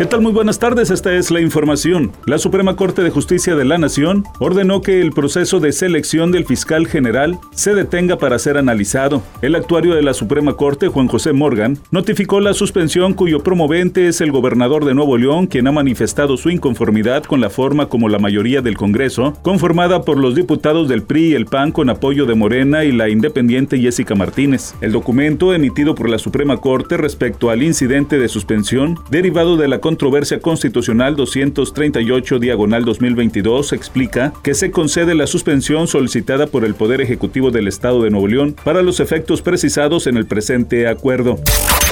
[0.00, 0.22] ¿Qué tal?
[0.22, 2.10] Muy buenas tardes, esta es la información.
[2.24, 6.46] La Suprema Corte de Justicia de la Nación ordenó que el proceso de selección del
[6.46, 9.22] fiscal general se detenga para ser analizado.
[9.42, 14.22] El actuario de la Suprema Corte, Juan José Morgan, notificó la suspensión cuyo promovente es
[14.22, 18.18] el gobernador de Nuevo León, quien ha manifestado su inconformidad con la forma como la
[18.18, 22.34] mayoría del Congreso, conformada por los diputados del PRI y el PAN con apoyo de
[22.36, 24.74] Morena y la independiente Jessica Martínez.
[24.80, 29.78] El documento emitido por la Suprema Corte respecto al incidente de suspensión derivado de la
[29.90, 37.00] controversia constitucional 238 diagonal 2022 explica que se concede la suspensión solicitada por el Poder
[37.00, 41.40] Ejecutivo del Estado de Nuevo León para los efectos precisados en el presente acuerdo.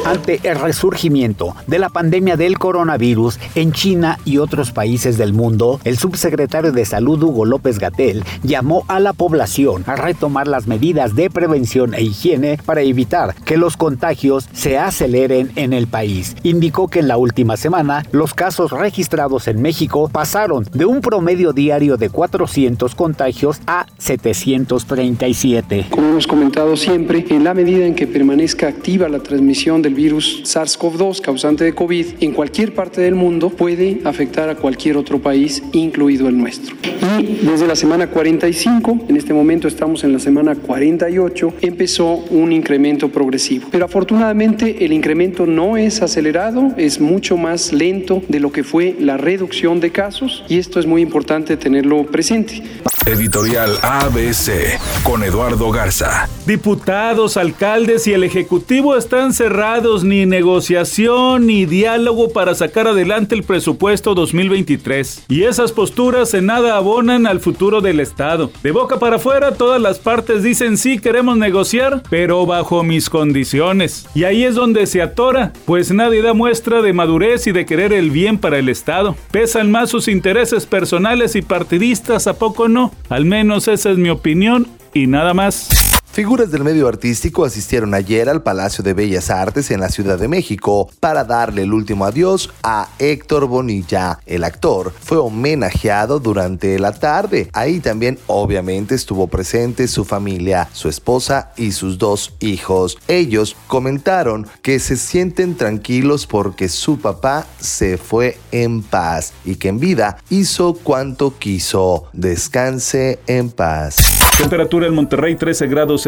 [0.08, 5.80] Ante el resurgimiento de la pandemia del coronavirus en China y otros países del mundo,
[5.84, 11.14] el subsecretario de Salud Hugo López Gatel llamó a la población a retomar las medidas
[11.14, 16.36] de prevención e higiene para evitar que los contagios se aceleren en el país.
[16.42, 21.52] Indicó que en la última semana los casos registrados en México pasaron de un promedio
[21.52, 25.88] diario de 400 contagios a 737.
[25.90, 30.42] Como hemos comentado siempre, en la medida en que permanezca activa la transmisión del virus
[30.44, 35.60] SARS-CoV-2 causante de COVID en cualquier parte del mundo, puede afectar a cualquier otro país,
[35.72, 36.77] incluido el nuestro.
[37.18, 42.52] Y desde la semana 45, en este momento estamos en la semana 48, empezó un
[42.52, 43.66] incremento progresivo.
[43.72, 48.94] Pero afortunadamente el incremento no es acelerado, es mucho más lento de lo que fue
[49.00, 52.62] la reducción de casos y esto es muy importante tenerlo presente.
[53.06, 56.28] Editorial ABC con Eduardo Garza.
[56.46, 63.42] Diputados, alcaldes y el Ejecutivo están cerrados ni negociación ni diálogo para sacar adelante el
[63.42, 65.24] presupuesto 2023.
[65.28, 68.50] Y esas posturas en nada abonan al futuro del Estado.
[68.62, 74.06] De boca para afuera todas las partes dicen sí queremos negociar, pero bajo mis condiciones.
[74.14, 77.92] Y ahí es donde se atora, pues nadie da muestra de madurez y de querer
[77.92, 79.17] el bien para el Estado.
[79.30, 82.87] Pesan más sus intereses personales y partidistas, ¿a poco no?
[83.08, 85.87] Al menos esa es mi opinión y nada más.
[86.18, 90.27] Figuras del medio artístico asistieron ayer al Palacio de Bellas Artes en la Ciudad de
[90.27, 94.18] México para darle el último adiós a Héctor Bonilla.
[94.27, 97.48] El actor fue homenajeado durante la tarde.
[97.52, 102.98] Ahí también obviamente estuvo presente su familia, su esposa y sus dos hijos.
[103.06, 109.68] Ellos comentaron que se sienten tranquilos porque su papá se fue en paz y que
[109.68, 112.08] en vida hizo cuanto quiso.
[112.12, 113.98] Descanse en paz.
[114.39, 116.08] Temperatura en Monterrey 13 grados